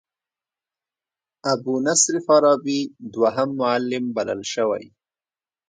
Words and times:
ابو 1.53 1.73
نصر 1.87 2.13
فارابي 2.27 2.79
دوهم 3.13 3.49
معلم 3.59 4.03
بلل 4.15 4.41
شوی. 4.53 4.85